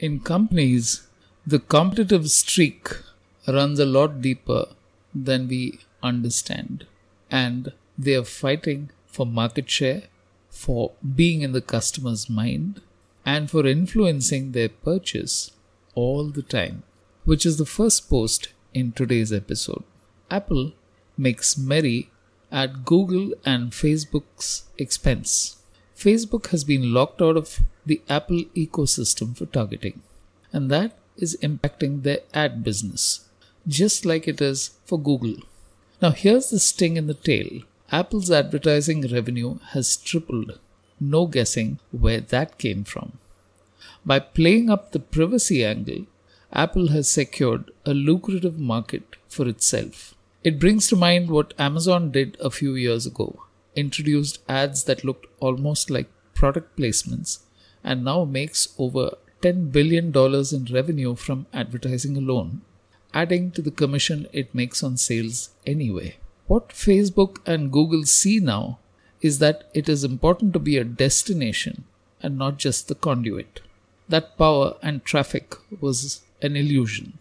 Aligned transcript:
In 0.00 0.20
companies, 0.20 1.06
the 1.46 1.58
competitive 1.58 2.30
streak 2.30 2.88
runs 3.46 3.78
a 3.78 3.84
lot 3.84 4.22
deeper 4.22 4.68
than 5.14 5.46
we 5.46 5.80
understand, 6.02 6.86
and 7.30 7.74
they 7.98 8.14
are 8.14 8.24
fighting 8.24 8.88
for 9.06 9.26
market 9.26 9.68
share, 9.68 10.04
for 10.48 10.92
being 11.14 11.42
in 11.42 11.52
the 11.52 11.60
customer's 11.60 12.30
mind, 12.30 12.80
and 13.26 13.50
for 13.50 13.66
influencing 13.66 14.52
their 14.52 14.70
purchase 14.70 15.50
all 15.94 16.30
the 16.30 16.42
time, 16.44 16.82
which 17.26 17.44
is 17.44 17.58
the 17.58 17.66
first 17.66 18.08
post 18.08 18.48
in 18.72 18.92
today's 18.92 19.34
episode. 19.34 19.84
Apple 20.30 20.72
makes 21.18 21.58
merry 21.58 22.10
at 22.50 22.86
Google 22.86 23.34
and 23.44 23.72
Facebook's 23.72 24.64
expense. 24.78 25.59
Facebook 26.00 26.46
has 26.46 26.64
been 26.64 26.94
locked 26.94 27.20
out 27.20 27.36
of 27.36 27.60
the 27.84 28.00
Apple 28.08 28.44
ecosystem 28.56 29.36
for 29.36 29.44
targeting, 29.44 30.00
and 30.50 30.70
that 30.70 30.92
is 31.18 31.36
impacting 31.42 32.02
their 32.02 32.20
ad 32.32 32.64
business, 32.64 33.28
just 33.68 34.06
like 34.06 34.26
it 34.26 34.40
is 34.40 34.70
for 34.86 34.98
Google. 34.98 35.36
Now, 36.00 36.12
here's 36.12 36.48
the 36.48 36.58
sting 36.58 36.96
in 36.96 37.06
the 37.06 37.12
tail 37.28 37.64
Apple's 37.92 38.30
advertising 38.30 39.02
revenue 39.12 39.58
has 39.72 39.98
tripled. 39.98 40.58
No 40.98 41.26
guessing 41.26 41.80
where 41.90 42.20
that 42.20 42.56
came 42.56 42.82
from. 42.84 43.18
By 44.06 44.20
playing 44.20 44.70
up 44.70 44.92
the 44.92 45.00
privacy 45.00 45.62
angle, 45.62 46.06
Apple 46.50 46.88
has 46.88 47.10
secured 47.10 47.70
a 47.84 47.92
lucrative 47.92 48.58
market 48.58 49.16
for 49.28 49.46
itself. 49.46 50.14
It 50.44 50.58
brings 50.58 50.88
to 50.88 50.96
mind 50.96 51.28
what 51.28 51.52
Amazon 51.58 52.10
did 52.10 52.38
a 52.40 52.48
few 52.48 52.74
years 52.74 53.04
ago 53.04 53.44
introduced 53.76 54.38
ads 54.48 54.84
that 54.84 55.04
looked 55.04 55.26
almost 55.40 55.90
like 55.90 56.08
product 56.34 56.76
placements 56.76 57.40
and 57.84 58.04
now 58.04 58.24
makes 58.24 58.74
over 58.78 59.12
$10 59.42 59.72
billion 59.72 60.12
in 60.14 60.74
revenue 60.74 61.14
from 61.14 61.46
advertising 61.52 62.16
alone, 62.16 62.60
adding 63.14 63.50
to 63.52 63.62
the 63.62 63.70
commission 63.70 64.26
it 64.32 64.54
makes 64.54 64.82
on 64.82 64.96
sales 64.96 65.50
anyway. 65.66 66.16
What 66.46 66.70
Facebook 66.70 67.38
and 67.46 67.72
Google 67.72 68.04
see 68.04 68.40
now 68.40 68.78
is 69.20 69.38
that 69.38 69.70
it 69.74 69.88
is 69.88 70.04
important 70.04 70.52
to 70.52 70.58
be 70.58 70.76
a 70.76 70.84
destination 70.84 71.84
and 72.22 72.36
not 72.36 72.58
just 72.58 72.88
the 72.88 72.94
conduit. 72.94 73.60
That 74.08 74.36
power 74.36 74.76
and 74.82 75.04
traffic 75.04 75.54
was 75.80 76.22
an 76.42 76.56
illusion. 76.56 77.18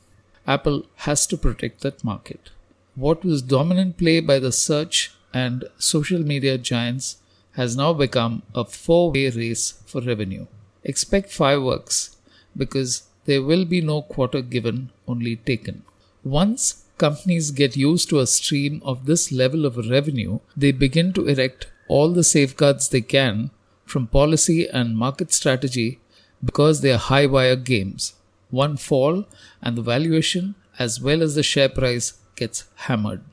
Apple 0.47 0.86
has 1.08 1.28
to 1.28 1.38
protect 1.38 1.81
that 1.81 2.03
market. 2.03 2.50
What 2.95 3.23
was 3.23 3.41
dominant 3.41 3.97
play 3.97 4.19
by 4.19 4.39
the 4.39 4.52
search 4.52 5.13
and 5.33 5.66
social 5.77 6.19
media 6.19 6.58
giants 6.58 7.17
has 7.53 7.75
now 7.75 7.94
become 7.94 8.41
a 8.55 8.63
four 8.66 9.11
way 9.11 9.30
race 9.30 9.81
for 9.85 10.02
revenue. 10.02 10.45
Expect 10.83 11.31
fireworks 11.31 12.16
because 12.55 13.03
there 13.25 13.44
will 13.44 13.66
be 13.66 13.81
no 13.81 14.02
quarter 14.02 14.41
given, 14.41 14.91
only 15.07 15.35
taken. 15.35 15.83
Once 16.23 16.85
companies 16.97 17.52
get 17.52 17.77
used 17.77 18.09
to 18.09 18.19
a 18.19 18.27
stream 18.27 18.81
of 18.83 19.05
this 19.05 19.31
level 19.31 19.66
of 19.66 19.77
revenue, 19.77 20.39
they 20.55 20.72
begin 20.72 21.13
to 21.13 21.27
erect 21.27 21.67
all 21.88 22.11
the 22.11 22.23
safeguards 22.23 22.89
they 22.89 23.02
can 23.02 23.52
from 23.85 24.07
policy 24.07 24.67
and 24.67 24.97
market 24.97 25.33
strategy 25.33 26.00
because 26.44 26.81
they 26.81 26.91
are 26.91 26.97
high 26.97 27.25
wire 27.25 27.55
games. 27.55 28.13
One 28.52 28.77
fall 28.77 29.25
and 29.61 29.77
the 29.77 29.81
valuation 29.81 30.55
as 30.77 31.02
well 31.02 31.22
as 31.22 31.35
the 31.35 31.44
share 31.44 31.69
price 31.69 32.13
gets 32.35 32.66
hammered. 32.75 33.23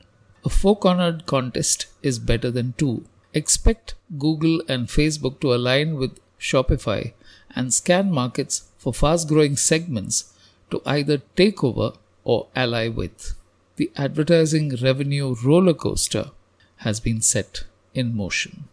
A 0.47 0.49
four 0.49 0.77
cornered 0.77 1.25
contest 1.25 1.87
is 2.01 2.19
better 2.19 2.49
than 2.49 2.73
two. 2.77 3.03
Expect 3.33 3.95
Google 4.17 4.61
and 4.69 4.87
Facebook 4.87 5.41
to 5.41 5.53
align 5.53 5.97
with 5.97 6.21
Shopify 6.39 7.11
and 7.53 7.73
scan 7.73 8.13
markets 8.13 8.69
for 8.77 8.93
fast 8.93 9.27
growing 9.27 9.57
segments 9.57 10.33
to 10.71 10.81
either 10.85 11.17
take 11.35 11.65
over 11.65 11.91
or 12.23 12.47
ally 12.55 12.87
with. 12.87 13.33
The 13.75 13.91
advertising 13.97 14.73
revenue 14.81 15.35
roller 15.43 15.73
coaster 15.73 16.31
has 16.77 17.01
been 17.01 17.19
set 17.19 17.65
in 17.93 18.15
motion. 18.15 18.69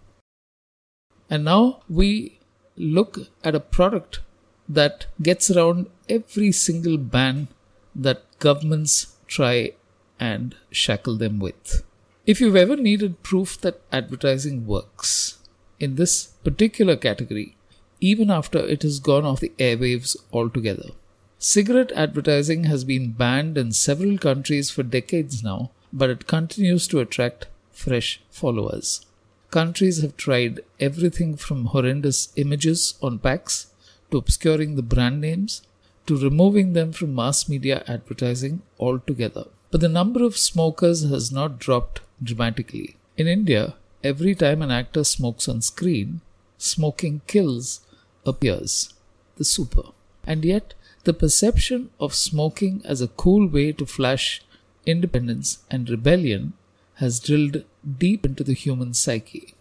And 1.29 1.45
now 1.45 1.83
we 1.89 2.39
look 2.77 3.19
at 3.43 3.56
a 3.56 3.69
product 3.79 4.21
that 4.69 5.06
gets 5.21 5.51
around 5.51 5.89
every 6.09 6.53
single 6.53 6.99
ban 6.99 7.49
that 7.97 8.23
governments 8.39 9.17
try 9.27 9.73
and 10.19 10.55
shackle 10.71 11.17
them 11.17 11.39
with. 11.39 11.83
If 12.27 12.41
you've 12.41 12.57
ever 12.57 12.77
needed 12.77 13.23
proof 13.23 13.61
that 13.61 13.81
advertising 13.93 14.67
works 14.67 15.39
in 15.79 15.97
this 15.97 16.29
particular 16.43 16.97
category, 16.97 17.57
even 18.01 18.31
after 18.31 18.59
it 18.59 18.83
has 18.83 18.99
gone 19.01 19.25
off 19.25 19.41
the 19.41 19.53
airwaves 19.59 20.17
altogether, 20.33 20.91
cigarette 21.39 21.93
advertising 21.93 22.65
has 22.65 22.85
been 22.85 23.13
banned 23.13 23.59
in 23.59 23.73
several 23.73 24.17
countries 24.19 24.71
for 24.71 24.83
decades 24.83 25.43
now, 25.43 25.71
but 25.93 26.11
it 26.11 26.27
continues 26.27 26.89
to 26.89 27.01
attract 27.01 27.47
fresh 27.73 28.21
followers. 28.31 29.05
Countries 29.51 30.01
have 30.01 30.17
tried 30.17 30.61
everything 30.81 31.37
from 31.37 31.67
horrendous 31.67 32.33
images 32.37 32.95
on 33.03 33.19
packs 33.19 33.67
to 34.11 34.17
obscuring 34.17 34.77
the 34.77 34.83
brand 34.83 35.21
names 35.21 35.63
to 36.07 36.17
removing 36.17 36.73
them 36.73 36.93
from 36.93 37.15
mass 37.15 37.49
media 37.49 37.85
advertising 37.87 38.63
altogether. 38.79 39.47
But 39.75 39.81
the 39.81 39.89
number 39.89 40.23
of 40.23 40.37
smokers 40.37 41.03
has 41.03 41.33
not 41.33 41.59
dropped 41.59 42.01
dramatically. 42.23 42.95
In 43.17 43.27
India, 43.27 43.75
every 44.05 44.37
time 44.37 44.62
an 44.62 44.71
actor 44.71 45.03
smokes 45.03 45.49
on 45.49 45.62
screen, 45.62 46.21
smoking 46.59 47.23
kills 47.27 47.81
appears. 48.25 48.95
The 49.35 49.43
super. 49.43 49.87
And 50.25 50.45
yet, 50.45 50.75
the 51.03 51.12
perception 51.12 51.91
of 51.99 52.15
smoking 52.15 52.83
as 52.85 53.01
a 53.01 53.09
cool 53.09 53.49
way 53.49 53.73
to 53.73 53.85
flash 53.85 54.43
independence 54.87 55.65
and 55.69 55.91
rebellion 55.91 56.53
has 56.99 57.19
drilled 57.19 57.65
deep 57.99 58.25
into 58.25 58.45
the 58.45 58.55
human 58.55 58.95
psyche. 58.95 59.55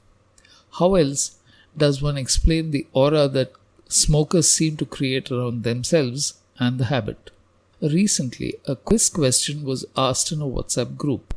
How 0.74 0.94
else 0.94 1.40
does 1.76 2.04
one 2.04 2.20
explain 2.20 2.70
the 2.70 2.86
aura 2.94 3.28
that 3.30 3.54
smokers 3.90 4.48
seem 4.48 4.78
to 4.78 4.86
create 4.86 5.32
around 5.32 5.64
themselves 5.64 6.36
and 6.60 6.80
the 6.80 6.92
habit? 6.94 7.32
Recently, 7.84 8.56
a 8.66 8.78
quiz 8.78 9.10
question 9.10 9.66
was 9.66 9.86
asked 9.98 10.32
in 10.32 10.42
a 10.42 10.46
WhatsApp 10.46 10.96
group. 10.96 11.34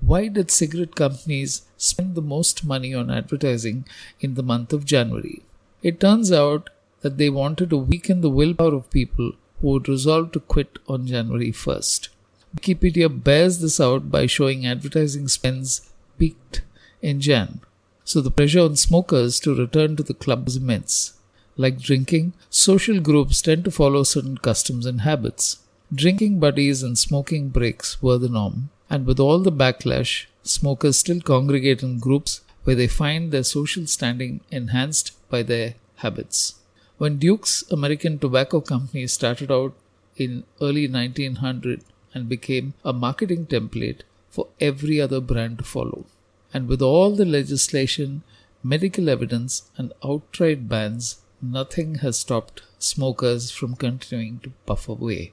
Why 0.00 0.28
did 0.28 0.50
cigarette 0.50 0.94
companies 0.94 1.60
spend 1.76 2.14
the 2.14 2.22
most 2.22 2.64
money 2.64 2.94
on 2.94 3.10
advertising 3.10 3.84
in 4.18 4.32
the 4.32 4.42
month 4.42 4.72
of 4.72 4.86
January? 4.86 5.42
It 5.82 6.00
turns 6.00 6.32
out 6.32 6.70
that 7.02 7.18
they 7.18 7.28
wanted 7.28 7.68
to 7.68 7.76
weaken 7.76 8.22
the 8.22 8.30
willpower 8.30 8.72
of 8.72 8.90
people 8.90 9.32
who 9.60 9.68
would 9.72 9.90
resolve 9.90 10.32
to 10.32 10.40
quit 10.40 10.78
on 10.88 11.06
January 11.06 11.52
1st. 11.52 12.08
Wikipedia 12.56 13.22
bears 13.22 13.58
this 13.58 13.78
out 13.78 14.10
by 14.10 14.24
showing 14.24 14.66
advertising 14.66 15.28
spends 15.28 15.90
peaked 16.18 16.62
in 17.02 17.20
Jan. 17.20 17.60
So 18.04 18.22
the 18.22 18.30
pressure 18.30 18.60
on 18.60 18.76
smokers 18.76 19.38
to 19.40 19.54
return 19.54 19.96
to 19.96 20.02
the 20.02 20.14
club 20.14 20.48
is 20.48 20.56
immense. 20.56 21.12
Like 21.58 21.78
drinking, 21.78 22.32
social 22.48 23.00
groups 23.00 23.42
tend 23.42 23.64
to 23.66 23.70
follow 23.70 24.02
certain 24.02 24.38
customs 24.38 24.86
and 24.86 25.02
habits. 25.02 25.58
Drinking 25.92 26.38
buddies 26.38 26.84
and 26.84 26.96
smoking 26.96 27.48
breaks 27.48 28.00
were 28.00 28.16
the 28.16 28.28
norm, 28.28 28.70
and 28.88 29.04
with 29.04 29.18
all 29.18 29.40
the 29.40 29.50
backlash, 29.50 30.26
smokers 30.44 30.98
still 30.98 31.20
congregate 31.20 31.82
in 31.82 31.98
groups 31.98 32.42
where 32.62 32.76
they 32.76 32.86
find 32.86 33.32
their 33.32 33.42
social 33.42 33.88
standing 33.88 34.40
enhanced 34.52 35.10
by 35.28 35.42
their 35.42 35.74
habits. 35.96 36.60
When 36.98 37.18
Duke's 37.18 37.64
American 37.72 38.20
Tobacco 38.20 38.60
Company 38.60 39.08
started 39.08 39.50
out 39.50 39.74
in 40.16 40.44
early 40.60 40.86
1900 40.86 41.82
and 42.14 42.28
became 42.28 42.74
a 42.84 42.92
marketing 42.92 43.46
template 43.46 44.02
for 44.30 44.46
every 44.60 45.00
other 45.00 45.20
brand 45.20 45.58
to 45.58 45.64
follow. 45.64 46.06
And 46.54 46.68
with 46.68 46.82
all 46.82 47.16
the 47.16 47.24
legislation, 47.24 48.22
medical 48.62 49.08
evidence, 49.08 49.68
and 49.76 49.92
outright 50.04 50.68
bans, 50.68 51.16
nothing 51.42 51.96
has 51.96 52.16
stopped 52.16 52.62
smokers 52.78 53.50
from 53.50 53.74
continuing 53.74 54.38
to 54.40 54.52
puff 54.66 54.88
away. 54.88 55.32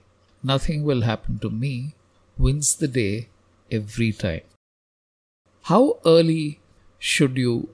Nothing 0.49 0.83
will 0.83 1.01
happen 1.01 1.39
to 1.39 1.49
me 1.49 1.95
wins 2.37 2.75
the 2.75 2.87
day 2.87 3.27
every 3.69 4.11
time. 4.13 4.45
How 5.63 5.99
early 6.05 6.59
should 6.99 7.37
you 7.37 7.69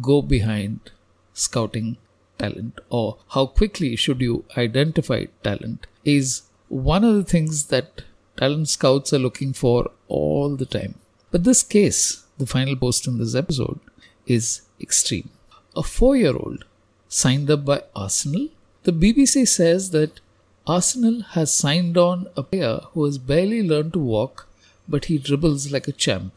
go 0.00 0.22
behind 0.22 0.90
scouting 1.32 1.96
talent 2.38 2.80
or 2.90 3.18
how 3.28 3.46
quickly 3.46 3.94
should 3.96 4.20
you 4.20 4.44
identify 4.56 5.24
talent 5.42 5.86
is 6.04 6.42
one 6.68 7.04
of 7.04 7.14
the 7.14 7.24
things 7.24 7.66
that 7.66 8.02
talent 8.36 8.68
scouts 8.68 9.12
are 9.12 9.24
looking 9.26 9.52
for 9.52 9.90
all 10.08 10.56
the 10.56 10.66
time. 10.66 10.96
But 11.30 11.44
this 11.44 11.62
case, 11.62 12.24
the 12.38 12.46
final 12.46 12.76
post 12.76 13.06
in 13.06 13.18
this 13.18 13.34
episode, 13.34 13.80
is 14.26 14.62
extreme. 14.80 15.30
A 15.76 15.82
four 15.82 16.16
year 16.16 16.36
old 16.36 16.64
signed 17.08 17.50
up 17.50 17.64
by 17.64 17.82
Arsenal. 17.94 18.48
The 18.82 18.92
BBC 18.92 19.46
says 19.48 19.90
that 19.90 20.20
Arsenal 20.68 21.20
has 21.34 21.54
signed 21.54 21.96
on 21.96 22.26
a 22.36 22.42
player 22.42 22.80
who 22.92 23.04
has 23.04 23.18
barely 23.18 23.62
learned 23.62 23.92
to 23.92 24.00
walk, 24.00 24.48
but 24.88 25.04
he 25.04 25.16
dribbles 25.16 25.70
like 25.70 25.86
a 25.86 25.92
champ. 25.92 26.32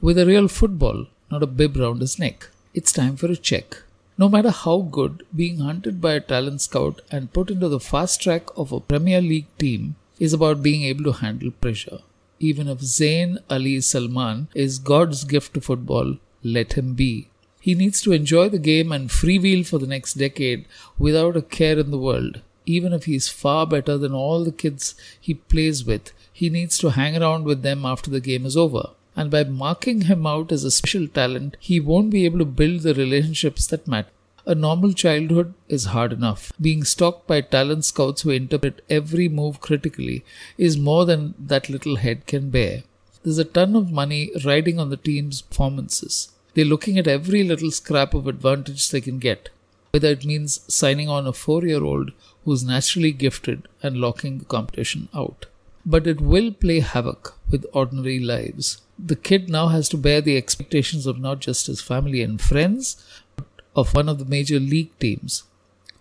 With 0.00 0.18
a 0.18 0.26
real 0.26 0.46
football, 0.46 1.06
not 1.32 1.42
a 1.42 1.48
bib 1.48 1.76
round 1.76 2.00
his 2.00 2.16
neck. 2.16 2.48
It's 2.74 2.92
time 2.92 3.16
for 3.16 3.26
a 3.26 3.34
check. 3.34 3.82
No 4.16 4.28
matter 4.28 4.50
how 4.50 4.82
good, 4.82 5.26
being 5.34 5.58
hunted 5.58 6.00
by 6.00 6.12
a 6.12 6.20
talent 6.20 6.60
scout 6.60 7.00
and 7.10 7.32
put 7.32 7.50
into 7.50 7.68
the 7.68 7.80
fast 7.80 8.22
track 8.22 8.50
of 8.56 8.70
a 8.70 8.78
Premier 8.78 9.20
League 9.20 9.48
team 9.58 9.96
is 10.20 10.32
about 10.32 10.62
being 10.62 10.84
able 10.84 11.02
to 11.02 11.18
handle 11.18 11.50
pressure. 11.50 11.98
Even 12.38 12.68
if 12.68 12.82
Zain 12.82 13.38
Ali 13.50 13.80
Salman 13.80 14.46
is 14.54 14.78
God's 14.78 15.24
gift 15.24 15.54
to 15.54 15.60
football, 15.60 16.18
let 16.44 16.74
him 16.74 16.94
be. 16.94 17.26
He 17.58 17.74
needs 17.74 18.00
to 18.02 18.12
enjoy 18.12 18.48
the 18.48 18.60
game 18.60 18.92
and 18.92 19.10
freewheel 19.10 19.66
for 19.66 19.78
the 19.78 19.88
next 19.88 20.14
decade 20.14 20.66
without 21.00 21.36
a 21.36 21.42
care 21.42 21.80
in 21.80 21.90
the 21.90 21.98
world. 21.98 22.42
Even 22.66 22.92
if 22.92 23.04
he's 23.04 23.28
far 23.28 23.66
better 23.66 23.98
than 23.98 24.12
all 24.12 24.44
the 24.44 24.52
kids 24.52 24.94
he 25.20 25.34
plays 25.34 25.84
with, 25.84 26.12
he 26.32 26.48
needs 26.48 26.78
to 26.78 26.90
hang 26.90 27.16
around 27.16 27.44
with 27.44 27.62
them 27.62 27.84
after 27.84 28.10
the 28.10 28.20
game 28.20 28.46
is 28.46 28.56
over. 28.56 28.90
And 29.14 29.30
by 29.30 29.44
marking 29.44 30.02
him 30.02 30.26
out 30.26 30.52
as 30.52 30.64
a 30.64 30.70
special 30.70 31.06
talent, 31.06 31.56
he 31.60 31.78
won't 31.80 32.10
be 32.10 32.24
able 32.24 32.38
to 32.38 32.44
build 32.44 32.80
the 32.80 32.94
relationships 32.94 33.66
that 33.66 33.86
matter. 33.86 34.08
A 34.44 34.54
normal 34.54 34.92
childhood 34.92 35.54
is 35.68 35.84
hard 35.86 36.12
enough. 36.12 36.52
Being 36.60 36.82
stalked 36.82 37.28
by 37.28 37.42
talent 37.42 37.84
scouts 37.84 38.22
who 38.22 38.30
interpret 38.30 38.82
every 38.90 39.28
move 39.28 39.60
critically 39.60 40.24
is 40.58 40.76
more 40.76 41.04
than 41.04 41.34
that 41.38 41.68
little 41.68 41.96
head 41.96 42.26
can 42.26 42.50
bear. 42.50 42.82
There's 43.22 43.38
a 43.38 43.44
ton 43.44 43.76
of 43.76 43.92
money 43.92 44.32
riding 44.44 44.80
on 44.80 44.90
the 44.90 44.96
team's 44.96 45.42
performances. 45.42 46.30
They're 46.54 46.64
looking 46.64 46.98
at 46.98 47.06
every 47.06 47.44
little 47.44 47.70
scrap 47.70 48.14
of 48.14 48.26
advantage 48.26 48.90
they 48.90 49.00
can 49.00 49.20
get, 49.20 49.50
whether 49.92 50.08
it 50.08 50.24
means 50.24 50.60
signing 50.72 51.10
on 51.10 51.26
a 51.26 51.32
four 51.34 51.62
year 51.66 51.84
old 51.84 52.12
who's 52.44 52.64
naturally 52.64 53.12
gifted 53.12 53.68
and 53.82 53.98
locking 53.98 54.38
the 54.38 54.44
competition 54.46 55.08
out. 55.14 55.44
But 55.84 56.06
it 56.06 56.18
will 56.18 56.50
play 56.50 56.80
havoc 56.80 57.34
with 57.50 57.66
ordinary 57.74 58.18
lives. 58.18 58.80
The 58.98 59.16
kid 59.16 59.50
now 59.50 59.68
has 59.68 59.90
to 59.90 59.98
bear 59.98 60.22
the 60.22 60.38
expectations 60.38 61.06
of 61.06 61.18
not 61.18 61.40
just 61.40 61.66
his 61.66 61.82
family 61.82 62.22
and 62.22 62.40
friends, 62.40 63.04
but 63.36 63.46
of 63.76 63.94
one 63.94 64.08
of 64.08 64.18
the 64.18 64.24
major 64.24 64.58
league 64.58 64.98
teams. 64.98 65.42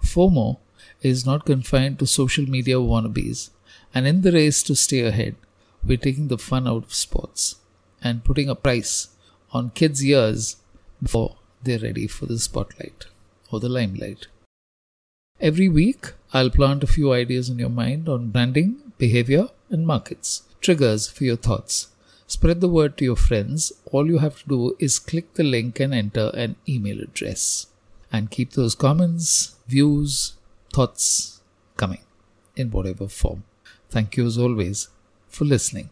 FOMO 0.01 0.59
is 1.01 1.25
not 1.25 1.45
confined 1.45 1.99
to 1.99 2.07
social 2.07 2.45
media 2.45 2.75
wannabes, 2.75 3.49
and 3.93 4.07
in 4.07 4.21
the 4.21 4.31
race 4.31 4.63
to 4.63 4.75
stay 4.75 5.01
ahead, 5.01 5.35
we're 5.83 5.97
taking 5.97 6.29
the 6.29 6.37
fun 6.37 6.65
out 6.65 6.83
of 6.83 6.93
sports 6.93 7.55
and 8.01 8.23
putting 8.23 8.47
a 8.47 8.55
price 8.55 9.09
on 9.51 9.71
kids' 9.71 10.05
ears 10.05 10.55
before 11.03 11.35
they're 11.61 11.79
ready 11.79 12.07
for 12.07 12.25
the 12.25 12.39
spotlight 12.39 13.07
the 13.59 13.69
limelight. 13.69 14.27
Every 15.39 15.67
week, 15.67 16.13
I'll 16.33 16.51
plant 16.51 16.83
a 16.83 16.87
few 16.87 17.11
ideas 17.11 17.49
in 17.49 17.57
your 17.57 17.69
mind 17.69 18.07
on 18.07 18.29
branding, 18.29 18.93
behavior, 18.97 19.49
and 19.69 19.87
markets. 19.87 20.43
Triggers 20.61 21.09
for 21.09 21.23
your 21.23 21.35
thoughts. 21.35 21.87
Spread 22.27 22.61
the 22.61 22.69
word 22.69 22.95
to 22.97 23.05
your 23.05 23.15
friends. 23.15 23.73
All 23.91 24.07
you 24.07 24.19
have 24.19 24.41
to 24.43 24.47
do 24.47 24.75
is 24.79 24.99
click 24.99 25.33
the 25.33 25.43
link 25.43 25.79
and 25.79 25.93
enter 25.93 26.31
an 26.33 26.55
email 26.69 27.01
address. 27.01 27.67
And 28.13 28.29
keep 28.29 28.51
those 28.51 28.75
comments, 28.75 29.55
views, 29.67 30.33
thoughts 30.71 31.41
coming 31.75 32.01
in 32.55 32.71
whatever 32.71 33.07
form. 33.07 33.43
Thank 33.89 34.15
you 34.15 34.25
as 34.27 34.37
always 34.37 34.89
for 35.27 35.45
listening. 35.45 35.89